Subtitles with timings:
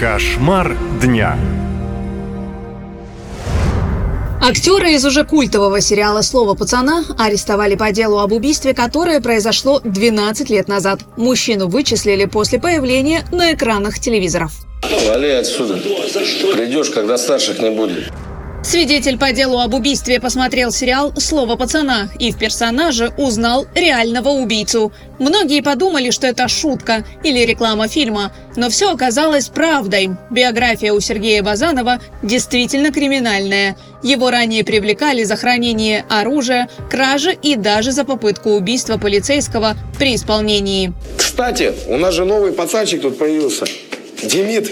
[0.00, 1.36] Кошмар дня.
[4.42, 10.48] Актера из уже культового сериала «Слово пацана» арестовали по делу об убийстве, которое произошло 12
[10.48, 11.00] лет назад.
[11.18, 14.52] Мужчину вычислили после появления на экранах телевизоров.
[15.06, 15.74] Вали отсюда.
[15.74, 18.10] Придешь, когда старших не будет.
[18.62, 24.92] Свидетель по делу об убийстве посмотрел сериал «Слово пацана» и в персонаже узнал реального убийцу.
[25.18, 30.10] Многие подумали, что это шутка или реклама фильма, но все оказалось правдой.
[30.30, 33.76] Биография у Сергея Базанова действительно криминальная.
[34.02, 40.92] Его ранее привлекали за хранение оружия, кражи и даже за попытку убийства полицейского при исполнении.
[41.16, 43.64] Кстати, у нас же новый пацанчик тут появился.
[44.22, 44.70] Демид.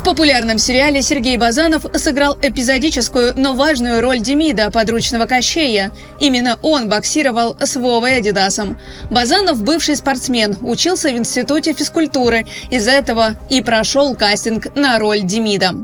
[0.00, 5.92] В популярном сериале Сергей Базанов сыграл эпизодическую, но важную роль Демида, подручного Кощея.
[6.18, 8.78] Именно он боксировал с Вовой Адидасом.
[9.10, 12.46] Базанов– бывший спортсмен, учился в Институте физкультуры.
[12.70, 15.74] Из-за этого и прошел кастинг на роль Демида.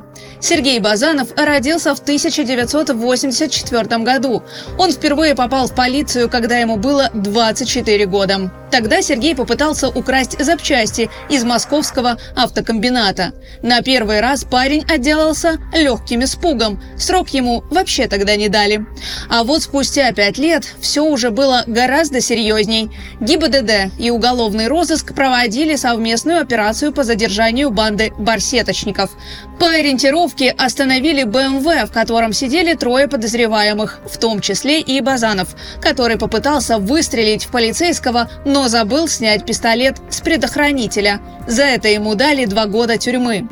[0.40, 4.42] Сергей Базанов родился в 1984 году.
[4.78, 8.50] Он впервые попал в полицию, когда ему было 24 года.
[8.70, 13.32] Тогда Сергей попытался украсть запчасти из московского автокомбината.
[13.62, 16.82] На первый раз парень отделался легким испугом.
[16.98, 18.84] Срок ему вообще тогда не дали.
[19.30, 22.90] А вот спустя пять лет все уже было гораздо серьезней.
[23.20, 29.10] ГИБДД и уголовный розыск проводили совместную операцию по задержанию банды барсеточников.
[29.58, 36.18] По ориентировке остановили БМВ, в котором сидели трое подозреваемых, в том числе и Базанов, который
[36.18, 41.20] попытался выстрелить в полицейского, но забыл снять пистолет с предохранителя.
[41.46, 43.48] За это ему дали два года тюрьмы.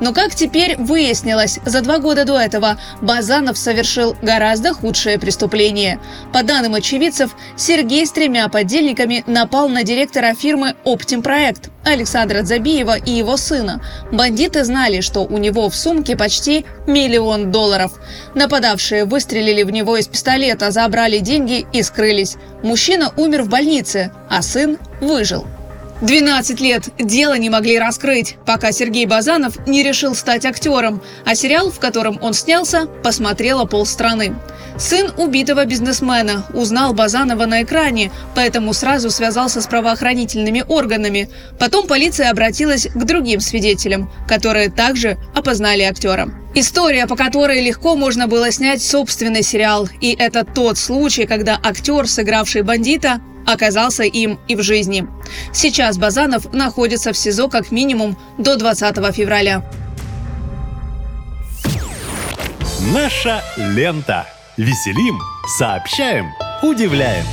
[0.00, 6.00] Но как теперь выяснилось, за два года до этого Базанов совершил гораздо худшее преступление.
[6.32, 13.10] По данным очевидцев, Сергей с тремя подельниками напал на директора фирмы «Оптимпроект» Александра Забиева и
[13.10, 13.82] его сына.
[14.12, 17.92] Бандиты знали, что у него в сумке почти миллион долларов.
[18.34, 22.36] Нападавшие выстрелили в него из пистолета, забрали деньги и скрылись.
[22.62, 25.46] Мужчина умер в больнице, а сын выжил.
[26.00, 31.70] 12 лет дело не могли раскрыть, пока Сергей Базанов не решил стать актером, а сериал,
[31.70, 34.36] в котором он снялся, посмотрела полстраны.
[34.78, 41.28] Сын убитого бизнесмена узнал Базанова на экране, поэтому сразу связался с правоохранительными органами.
[41.58, 46.28] Потом полиция обратилась к другим свидетелям, которые также опознали актера.
[46.54, 49.88] История, по которой легко можно было снять собственный сериал.
[50.00, 53.20] И это тот случай, когда актер, сыгравший бандита,
[53.52, 55.06] оказался им и в жизни.
[55.52, 59.64] Сейчас Базанов находится в СИЗО как минимум до 20 февраля.
[62.92, 64.26] Наша лента.
[64.56, 65.20] Веселим,
[65.56, 66.26] сообщаем,
[66.62, 67.24] удивляем.